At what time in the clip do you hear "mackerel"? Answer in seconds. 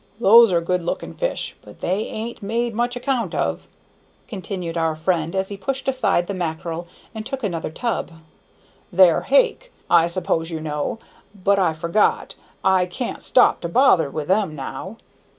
6.33-6.87